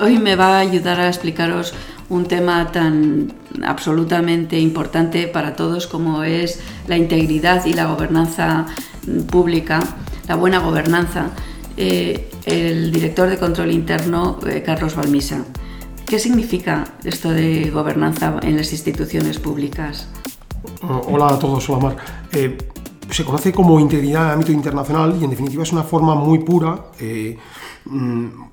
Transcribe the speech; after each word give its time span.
hoy 0.00 0.18
me 0.18 0.36
va 0.36 0.56
a 0.56 0.60
ayudar 0.60 1.00
a 1.00 1.08
explicaros 1.08 1.74
un 2.08 2.26
tema 2.26 2.70
tan 2.72 3.32
absolutamente 3.64 4.58
importante 4.58 5.28
para 5.28 5.56
todos 5.56 5.86
como 5.86 6.22
es 6.22 6.60
la 6.86 6.96
integridad 6.96 7.66
y 7.66 7.74
la 7.74 7.86
gobernanza 7.86 8.66
pública, 9.30 9.80
la 10.26 10.36
buena 10.36 10.58
gobernanza. 10.58 11.30
Eh, 11.76 12.30
el 12.44 12.90
director 12.90 13.28
de 13.28 13.38
control 13.38 13.70
interno, 13.70 14.38
eh, 14.46 14.62
Carlos 14.64 14.96
Balmisa. 14.96 15.44
¿Qué 16.06 16.18
significa 16.18 16.84
esto 17.04 17.30
de 17.30 17.70
gobernanza 17.70 18.36
en 18.42 18.56
las 18.56 18.72
instituciones 18.72 19.38
públicas? 19.38 20.08
Hola 20.82 21.28
a 21.28 21.38
todos, 21.38 21.68
hola 21.68 21.80
Mar. 21.80 21.96
Eh, 22.32 22.56
se 23.10 23.24
conoce 23.24 23.52
como 23.52 23.78
integridad 23.78 24.22
en 24.22 24.26
el 24.28 24.32
ámbito 24.34 24.52
internacional 24.52 25.16
y 25.20 25.24
en 25.24 25.30
definitiva 25.30 25.62
es 25.62 25.72
una 25.72 25.82
forma 25.82 26.14
muy 26.14 26.40
pura 26.40 26.86
mm, 27.00 27.34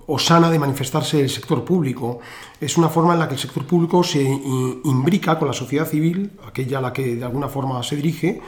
o 0.07 0.19
sana 0.19 0.49
de 0.49 0.59
manifestarse 0.59 1.19
el 1.19 1.29
sector 1.29 1.63
público. 1.63 2.19
Es 2.59 2.77
una 2.77 2.89
forma 2.89 3.13
en 3.13 3.19
la 3.19 3.27
que 3.27 3.35
el 3.35 3.39
sector 3.39 3.65
público 3.65 4.03
se 4.03 4.21
imbrica 4.21 5.37
con 5.37 5.47
la 5.47 5.53
sociedad 5.53 5.87
civil, 5.87 6.31
aquella 6.47 6.77
a 6.77 6.81
la 6.81 6.93
que 6.93 7.15
de 7.15 7.23
alguna 7.25 7.49
forma 7.49 7.81
se 7.83 7.95
dirige, 7.95 8.41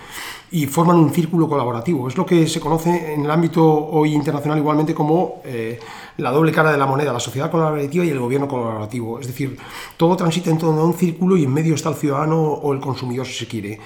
y 0.52 0.66
forman 0.66 0.98
un 0.98 1.13
círculo 1.13 1.50
colaborativo. 1.50 2.08
Es 2.08 2.16
lo 2.16 2.26
que 2.26 2.48
se 2.48 2.60
conoce 2.60 3.13
en 3.13 3.26
el 3.26 3.32
ámbito 3.32 3.63
hoy 3.66 4.13
internacional 4.13 4.58
igualmente 4.58 4.94
como 4.94 5.41
eh, 5.44 5.80
la 6.18 6.32
doble 6.32 6.52
cara 6.52 6.72
de 6.72 6.77
la 6.77 6.86
moneda, 6.86 7.12
la 7.12 7.20
sociedad 7.20 7.52
colaborativa 7.52 8.05
y 8.05 8.10
el 8.10 8.20
gobierno 8.20 8.48
colaborativo. 8.48 9.20
Es 9.20 9.27
decir, 9.27 9.58
todo 9.98 10.16
transita 10.16 10.49
en 10.49 10.58
torno 10.58 10.82
a 10.82 10.85
un 10.85 10.94
círculo 10.94 11.35
y 11.35 11.44
en 11.44 11.54
medio 11.54 11.76
está 11.76 11.90
el 11.90 11.96
ciudadano 11.96 12.41
o 12.41 12.74
el 12.74 12.80
consumidor 12.80 13.26
si 13.26 13.34
se 13.34 13.48
quiere. 13.48 13.80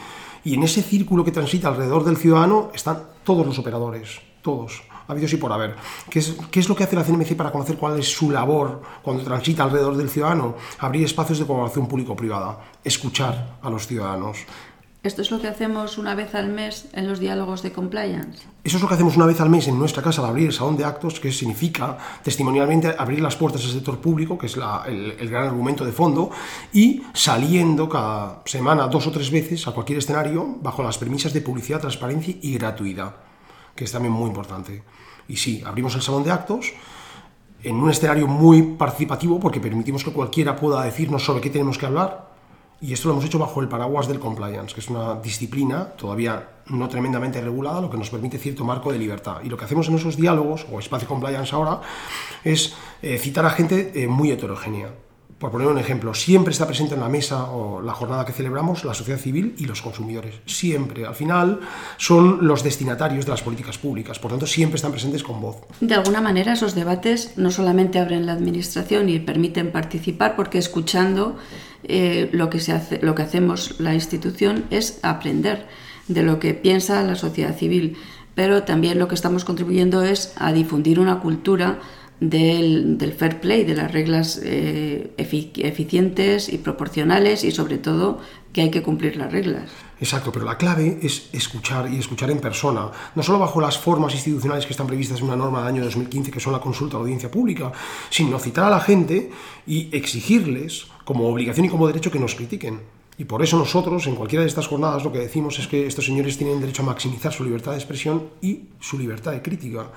Y 0.44 0.56
en 0.56 0.64
ese 0.64 0.82
círculo 0.82 1.24
que 1.24 1.32
transita 1.32 1.68
alrededor 1.68 2.04
del 2.04 2.18
ciudadano 2.18 2.72
están 2.74 3.04
todos 3.24 3.46
los 3.46 3.58
operadores, 3.60 4.20
todos 4.42 4.84
habidos 5.12 5.34
y 5.34 5.38
por 5.38 5.52
haber. 5.52 5.76
¿Qué 6.10 6.20
es, 6.20 6.36
¿Qué 6.50 6.60
es 6.60 6.70
lo 6.70 6.76
que 6.76 6.84
hace 6.84 6.96
la 6.96 7.04
CNMC 7.04 7.36
para 7.36 7.52
conocer 7.52 7.78
cuál 7.78 8.00
es 8.00 8.12
su 8.12 8.32
labor 8.32 8.82
cuando 9.02 9.24
transita 9.24 9.64
alrededor 9.64 9.98
del 9.98 10.10
ciudadano? 10.10 10.56
Abrir 10.80 11.06
espacios 11.06 11.40
de 11.40 11.46
colaboración 11.46 11.88
público-privada, 11.88 12.60
escuchar 12.84 13.58
a 13.62 13.70
los 13.70 13.88
ciudadanos. 13.88 14.46
¿Esto 15.04 15.24
es 15.24 15.32
lo 15.32 15.42
que 15.42 15.48
hacemos 15.48 15.98
una 15.98 16.14
vez 16.14 16.36
al 16.36 16.50
mes 16.50 16.86
en 16.94 17.08
los 17.08 17.20
diálogos 17.20 17.64
de 17.64 17.72
compliance? 17.72 18.44
Eso 18.64 18.78
es 18.78 18.84
lo 18.84 18.88
que 18.88 18.94
hacemos 18.94 19.16
una 19.18 19.26
vez 19.26 19.42
al 19.42 19.50
mes 19.50 19.68
en 19.68 19.80
nuestra 19.80 20.04
casa 20.04 20.22
al 20.22 20.30
abrir 20.30 20.46
el 20.46 20.54
salón 20.54 20.78
de 20.78 20.86
actos, 20.86 21.20
que 21.20 21.32
significa 21.32 21.98
testimonialmente 22.24 22.94
abrir 22.96 23.20
las 23.20 23.36
puertas 23.36 23.66
al 23.66 23.72
sector 23.72 23.98
público, 24.00 24.38
que 24.38 24.46
es 24.46 24.56
el, 24.56 25.16
el, 25.20 25.28
gran 25.28 25.48
argumento 25.48 25.84
de 25.84 25.92
fondo, 25.92 26.30
y 26.72 27.02
saliendo 27.14 27.90
cada 27.90 28.44
semana 28.46 28.88
dos 28.90 29.08
o 29.08 29.12
tres 29.12 29.32
veces 29.32 29.68
a 29.68 29.72
cualquier 29.72 29.98
escenario 29.98 30.58
bajo 30.62 30.84
las 30.84 31.00
premisas 31.00 31.34
de 31.34 31.42
publicidad, 31.42 31.80
transparencia 31.80 32.36
y 32.40 32.54
gratuidad, 32.60 33.16
que 33.82 33.86
es 33.86 33.92
también 33.92 34.14
muy 34.14 34.28
importante. 34.28 34.84
Y 35.28 35.38
sí, 35.38 35.64
abrimos 35.66 35.96
el 35.96 36.04
salón 36.04 36.24
de 36.24 36.30
actos 36.30 36.72
en 37.64 37.78
un 37.78 37.90
escenario 37.90 38.28
muy 38.28 38.62
participativo 38.62 39.40
porque 39.40 39.60
permitimos 39.60 40.04
que 40.04 40.12
cualquiera 40.12 40.56
pueda 40.56 40.84
decirnos 40.84 41.26
sobre 41.26 41.42
qué 41.42 41.50
tenemos 41.50 41.80
que 41.80 41.88
hablar 41.88 42.30
y 42.80 42.94
esto 42.94 43.08
lo 43.08 43.16
hemos 43.16 43.26
hecho 43.26 43.40
bajo 43.40 43.60
el 43.60 43.68
paraguas 43.68 44.08
del 44.08 44.20
compliance, 44.20 44.76
que 44.76 44.82
es 44.82 44.90
una 44.90 45.16
disciplina 45.16 45.86
todavía 45.98 46.48
no 46.68 46.88
tremendamente 46.90 47.42
regulada, 47.42 47.82
lo 47.82 47.90
que 47.90 47.98
nos 47.98 48.12
permite 48.12 48.38
cierto 48.38 48.64
marco 48.64 48.92
de 48.92 49.00
libertad. 49.00 49.38
Y 49.44 49.50
lo 49.50 49.58
que 49.58 49.66
hacemos 49.66 49.88
en 49.88 49.96
esos 49.96 50.16
diálogos, 50.16 50.68
o 50.72 50.78
espacio 50.78 51.08
compliance 51.08 51.56
ahora, 51.56 51.82
es 52.44 52.76
eh, 53.02 53.18
citar 53.18 53.48
a 53.48 53.50
gente 53.50 53.94
eh, 53.96 54.08
muy 54.08 54.30
heterogénea. 54.30 54.90
Por 55.42 55.50
poner 55.50 55.68
un 55.70 55.80
ejemplo, 55.80 56.14
siempre 56.14 56.52
está 56.52 56.68
presente 56.68 56.94
en 56.94 57.02
la 57.02 57.10
mesa 57.10 57.46
o 57.46 57.82
la 57.82 57.94
jornada 57.94 58.24
que 58.26 58.32
celebramos 58.32 58.86
la 58.86 58.94
sociedad 58.94 59.20
civil 59.20 59.56
y 59.58 59.66
los 59.66 59.82
consumidores. 59.82 60.36
Siempre. 60.46 61.08
Al 61.08 61.16
final 61.16 61.62
son 61.98 62.46
los 62.46 62.64
destinatarios 62.64 63.26
de 63.26 63.32
las 63.32 63.42
políticas 63.42 63.80
públicas. 63.80 64.20
Por 64.20 64.30
tanto, 64.30 64.46
siempre 64.46 64.76
están 64.76 64.92
presentes 64.92 65.24
con 65.24 65.42
voz. 65.42 65.58
De 65.80 65.96
alguna 65.96 66.22
manera, 66.22 66.54
esos 66.54 66.76
debates 66.76 67.34
no 67.38 67.50
solamente 67.50 67.98
abren 67.98 68.28
la 68.28 68.34
administración 68.34 69.10
y 69.10 69.18
permiten 69.18 69.72
participar, 69.72 70.36
porque 70.36 70.60
escuchando 70.60 71.38
eh, 71.86 72.30
lo, 72.34 72.52
que 72.52 72.60
se 72.60 72.74
hace, 72.74 73.00
lo 73.02 73.16
que 73.16 73.24
hacemos 73.24 73.80
la 73.80 73.96
institución 73.96 74.66
es 74.70 75.00
aprender 75.02 75.68
de 76.08 76.22
lo 76.22 76.38
que 76.38 76.54
piensa 76.54 77.02
la 77.02 77.16
sociedad 77.16 77.58
civil, 77.58 77.98
pero 78.36 78.62
también 78.62 79.00
lo 79.00 79.08
que 79.08 79.16
estamos 79.16 79.44
contribuyendo 79.44 80.04
es 80.04 80.36
a 80.38 80.54
difundir 80.54 81.00
una 81.00 81.20
cultura 81.20 81.80
del, 82.22 83.16
fair 83.18 83.42
play, 83.42 83.66
de 83.66 83.74
las 83.74 83.92
reglas 83.92 84.40
eh, 84.44 85.12
eficientes 85.18 86.50
y 86.50 86.60
proporcionales 86.60 87.44
y 87.44 87.52
sobre 87.52 87.80
todo 87.80 88.20
que 88.54 88.62
hay 88.62 88.72
que 88.72 88.84
cumplir 88.84 89.18
las 89.18 89.32
reglas. 89.32 89.70
Exacto, 90.00 90.32
pero 90.32 90.46
la 90.46 90.58
clave 90.58 91.00
es 91.02 91.30
escuchar 91.32 91.92
y 91.92 91.98
escuchar 91.98 92.32
en 92.32 92.40
persona, 92.40 92.90
no 93.16 93.24
solo 93.24 93.40
bajo 93.40 93.62
las 93.62 93.78
formas 93.78 94.14
institucionales 94.14 94.66
que 94.66 94.74
están 94.74 94.88
previstas 94.88 95.20
en 95.20 95.26
una 95.26 95.36
norma 95.36 95.60
del 95.60 95.68
año 95.76 95.84
2015 95.84 96.32
que 96.32 96.40
son 96.40 96.54
la 96.54 96.60
consulta 96.60 96.96
a 96.96 97.00
la 97.00 97.04
audiencia 97.04 97.30
pública, 97.30 97.72
sino 98.10 98.40
citar 98.40 98.66
a 98.66 98.70
la 98.70 98.80
gente 98.80 99.32
y 99.66 99.96
exigirles 99.96 100.88
como 101.06 101.28
obligación 101.28 101.66
y 101.66 101.70
como 101.70 101.88
derecho 101.88 102.12
que 102.12 102.20
nos 102.20 102.36
critiquen. 102.36 102.80
Y 103.18 103.26
por 103.26 103.44
eso 103.44 103.58
nosotros, 103.58 104.08
en 104.08 104.16
cualquiera 104.16 104.42
de 104.42 104.50
estas 104.50 104.68
jornadas, 104.68 105.04
lo 105.04 105.12
que 105.12 105.20
decimos 105.20 105.60
es 105.60 105.68
que 105.68 105.86
estos 105.86 106.06
señores 106.06 106.38
tienen 106.38 106.60
derecho 106.60 106.82
a 106.82 106.86
maximizar 106.86 107.32
su 107.32 107.44
libertad 107.44 107.72
de 107.72 107.78
expresión 107.78 108.30
y 108.42 108.62
su 108.80 108.98
libertad 108.98 109.34
de 109.34 109.44
crítica. 109.44 109.90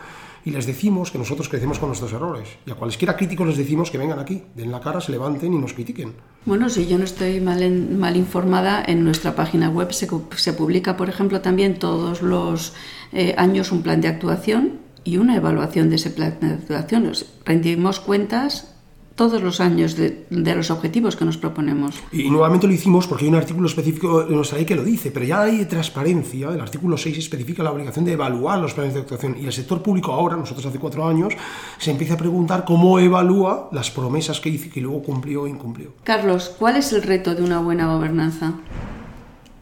Y 0.45 0.51
les 0.51 0.67
decimos 0.67 1.11
que 1.11 1.19
nosotros 1.19 1.49
crecemos 1.49 1.79
con 1.79 1.89
nuestros 1.89 2.13
errores. 2.13 2.49
Y 2.67 2.71
a 2.71 2.75
cualesquiera 2.75 3.17
críticos 3.17 3.47
les 3.47 3.57
decimos 3.57 3.91
que 3.91 3.99
vengan 3.99 4.19
aquí, 4.19 4.43
den 4.55 4.71
la 4.71 4.81
cara, 4.81 5.01
se 5.01 5.13
levanten 5.13 5.55
y 5.55 5.59
nos 5.59 5.73
critiquen. 5.73 6.13
Bueno, 6.45 6.69
si 6.69 6.87
yo 6.87 6.99
no 6.99 7.05
estoy 7.05 7.41
mal, 7.41 7.71
mal 7.71 8.17
informada, 8.17 8.85
en 8.87 9.05
nuestra 9.05 9.35
página 9.35 9.71
web 9.71 9.93
se, 9.93 10.07
se, 10.37 10.53
publica, 10.53 10.97
por 10.97 11.09
ejemplo, 11.09 11.41
también 11.41 11.79
todos 11.79 12.21
los 12.21 12.75
eh, 13.13 13.35
años 13.39 13.73
un 13.73 13.83
plan 13.83 14.03
de 14.03 14.09
actuación 14.09 14.81
y 15.03 15.17
una 15.17 15.37
evaluación 15.37 15.89
de 15.89 15.97
ese 15.97 16.11
plan 16.11 16.37
de 16.41 16.49
actuación. 16.49 17.11
Rendimos 17.45 18.01
cuentas 18.01 18.74
todos 19.15 19.43
los 19.43 19.61
años 19.61 19.97
de, 19.97 20.27
los 20.31 20.71
objetivos 20.71 21.15
que 21.15 21.25
nos 21.25 21.37
proponemos. 21.37 21.95
Y 22.11 22.29
nuevamente 22.31 22.67
lo 22.67 22.73
hicimos 22.73 23.07
porque 23.07 23.25
hay 23.25 23.31
un 23.31 23.37
artículo 23.37 23.69
específico 23.69 24.23
en 24.23 24.35
nuestra 24.35 24.59
ley 24.59 24.67
que 24.67 24.75
lo 24.75 24.83
dice, 24.83 25.11
pero 25.13 25.25
ya 25.25 25.43
hay 25.43 25.65
transparencia, 25.67 26.51
el 26.51 26.61
artículo 26.61 26.97
6 26.97 27.19
especifica 27.19 27.63
la 27.63 27.71
obligación 27.71 28.05
de 28.05 28.13
evaluar 28.13 28.59
los 28.59 28.75
planes 28.75 28.95
de 28.95 29.01
actuación 29.01 29.37
y 29.41 29.47
el 29.47 29.53
sector 29.53 29.83
público 29.83 30.13
ahora, 30.13 30.37
nosotros 30.37 30.67
hace 30.67 30.79
cuatro 30.79 31.07
años, 31.07 31.33
se 31.79 31.93
empieza 31.93 32.15
a 32.15 32.17
preguntar 32.17 32.65
cómo 32.65 32.99
evalúa 32.99 33.69
las 33.73 33.91
promesas 33.91 34.41
que 34.41 34.51
dice 34.51 34.69
que 34.69 34.81
luego 34.81 35.03
cumplió 35.03 35.43
o 35.43 35.47
incumplió. 35.47 35.93
Carlos, 36.03 36.53
¿cuál 36.59 36.77
es 36.77 36.93
el 36.93 37.03
reto 37.03 37.35
de 37.35 37.43
una 37.43 37.61
buena 37.61 37.93
gobernanza? 37.93 38.55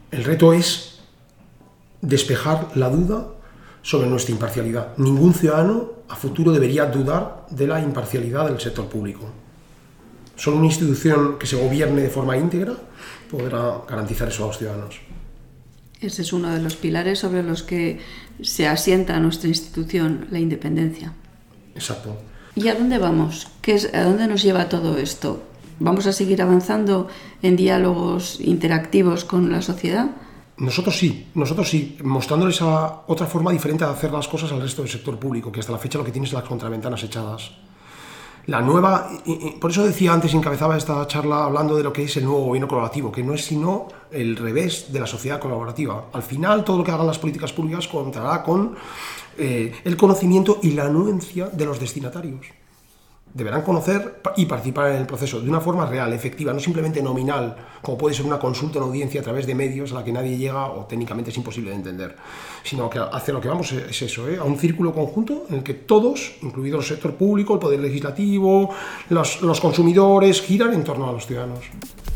El 0.09 0.23
reto 0.23 0.53
es 0.53 1.01
despejar 2.01 2.69
la 2.75 2.89
duda 2.89 3.27
sobre 3.83 4.07
nuestra 4.07 4.33
imparcialidad. 4.33 4.97
Ningún 4.97 5.33
ciudadano 5.33 5.91
a 6.09 6.15
futuro 6.15 6.51
debería 6.51 6.85
dudar 6.85 7.45
de 7.49 7.67
la 7.67 7.81
imparcialidad 7.81 8.47
del 8.47 8.59
sector 8.59 8.85
público. 8.87 9.42
Solo 10.35 10.57
una 10.57 10.65
institución 10.65 11.37
que 11.37 11.45
se 11.45 11.55
gobierne 11.55 12.01
de 12.01 12.09
forma 12.09 12.37
íntegra 12.37 12.73
podrá 13.29 13.81
garantizar 13.87 14.27
eso 14.27 14.43
a 14.43 14.47
los 14.47 14.57
ciudadanos. 14.57 14.99
Ese 16.01 16.21
es 16.21 16.33
uno 16.33 16.49
de 16.49 16.61
los 16.61 16.75
pilares 16.75 17.19
sobre 17.19 17.43
los 17.43 17.63
que 17.63 17.99
se 18.41 18.67
asienta 18.67 19.19
nuestra 19.19 19.47
institución, 19.47 20.27
la 20.31 20.39
independencia. 20.39 21.13
Exacto. 21.75 22.17
¿Y 22.55 22.67
a 22.67 22.75
dónde 22.75 22.97
vamos? 22.97 23.47
¿Qué 23.61 23.75
es, 23.75 23.93
¿A 23.93 24.03
dónde 24.03 24.27
nos 24.27 24.43
lleva 24.43 24.69
todo 24.69 24.97
esto? 24.97 25.43
¿Vamos 25.79 26.05
a 26.05 26.13
seguir 26.13 26.41
avanzando 26.41 27.07
en 27.41 27.55
diálogos 27.55 28.39
interactivos 28.41 29.25
con 29.25 29.51
la 29.51 29.61
sociedad? 29.61 30.11
Nosotros 30.57 30.97
sí, 30.97 31.27
nosotros 31.33 31.69
sí, 31.69 31.97
mostrándoles 32.03 32.61
a 32.61 33.03
otra 33.07 33.25
forma 33.25 33.51
diferente 33.51 33.85
de 33.85 33.91
hacer 33.91 34.11
las 34.11 34.27
cosas 34.27 34.51
al 34.51 34.61
resto 34.61 34.83
del 34.83 34.91
sector 34.91 35.17
público, 35.17 35.51
que 35.51 35.61
hasta 35.61 35.71
la 35.71 35.79
fecha 35.79 35.97
lo 35.97 36.03
que 36.03 36.11
tiene 36.11 36.27
es 36.27 36.33
las 36.33 36.43
contraventanas 36.43 37.03
echadas. 37.03 37.51
La 38.47 38.61
nueva, 38.61 39.09
por 39.61 39.71
eso 39.71 39.85
decía 39.85 40.11
antes, 40.11 40.33
encabezaba 40.33 40.75
esta 40.75 41.07
charla 41.07 41.45
hablando 41.45 41.77
de 41.77 41.83
lo 41.83 41.93
que 41.93 42.03
es 42.03 42.17
el 42.17 42.25
nuevo 42.25 42.45
gobierno 42.45 42.67
colaborativo, 42.67 43.11
que 43.11 43.23
no 43.23 43.33
es 43.33 43.45
sino 43.45 43.87
el 44.11 44.35
revés 44.35 44.91
de 44.91 44.99
la 44.99 45.07
sociedad 45.07 45.39
colaborativa. 45.39 46.07
Al 46.11 46.23
final, 46.23 46.65
todo 46.65 46.79
lo 46.79 46.83
que 46.83 46.91
hagan 46.91 47.07
las 47.07 47.19
políticas 47.19 47.53
públicas 47.53 47.87
contará 47.87 48.43
con 48.43 48.75
eh, 49.37 49.73
el 49.85 49.95
conocimiento 49.95 50.59
y 50.61 50.71
la 50.71 50.85
anuencia 50.85 51.47
de 51.47 51.65
los 51.65 51.79
destinatarios 51.79 52.62
deberán 53.33 53.63
conocer 53.63 54.21
y 54.37 54.45
participar 54.45 54.91
en 54.91 54.97
el 54.97 55.05
proceso 55.07 55.41
de 55.41 55.49
una 55.49 55.59
forma 55.59 55.85
real, 55.85 56.13
efectiva, 56.13 56.53
no 56.53 56.59
simplemente 56.59 57.01
nominal, 57.01 57.55
como 57.81 57.97
puede 57.97 58.15
ser 58.15 58.25
una 58.25 58.37
consulta 58.37 58.77
en 58.77 58.85
audiencia 58.85 59.21
a 59.21 59.23
través 59.23 59.47
de 59.47 59.55
medios 59.55 59.91
a 59.91 59.95
la 59.95 60.03
que 60.03 60.11
nadie 60.11 60.37
llega 60.37 60.67
o 60.67 60.85
técnicamente 60.85 61.31
es 61.31 61.37
imposible 61.37 61.71
de 61.71 61.77
entender, 61.77 62.15
sino 62.63 62.89
que 62.89 62.99
hacia 62.99 63.33
lo 63.33 63.41
que 63.41 63.47
vamos 63.47 63.71
es 63.71 64.01
eso, 64.01 64.29
¿eh? 64.29 64.37
a 64.37 64.43
un 64.43 64.57
círculo 64.57 64.93
conjunto 64.93 65.45
en 65.49 65.55
el 65.55 65.63
que 65.63 65.73
todos, 65.73 66.33
incluido 66.41 66.77
el 66.77 66.83
sector 66.83 67.15
público, 67.15 67.55
el 67.55 67.59
poder 67.59 67.79
legislativo, 67.79 68.69
los, 69.09 69.41
los 69.41 69.59
consumidores, 69.59 70.41
giran 70.41 70.73
en 70.73 70.83
torno 70.83 71.09
a 71.09 71.13
los 71.13 71.25
ciudadanos. 71.25 71.65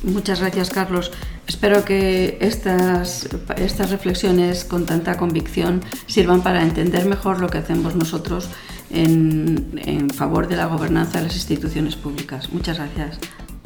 Muchas 0.03 0.41
gracias, 0.41 0.69
Carlos. 0.69 1.11
Espero 1.47 1.83
que 1.83 2.37
estas, 2.39 3.27
estas 3.57 3.89
reflexiones 3.89 4.63
con 4.63 4.85
tanta 4.85 5.17
convicción 5.17 5.81
sirvan 6.05 6.43
para 6.43 6.61
entender 6.61 7.05
mejor 7.05 7.39
lo 7.39 7.49
que 7.49 7.57
hacemos 7.57 7.95
nosotros 7.95 8.49
en, 8.89 10.09
favor 10.13 10.47
de 10.47 10.55
la 10.55 10.65
gobernanza 10.65 11.19
de 11.19 11.25
las 11.25 11.35
instituciones 11.35 11.95
públicas. 11.95 12.51
Muchas 12.51 12.77
gracias. 12.77 13.19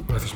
Gracias. 0.08 0.32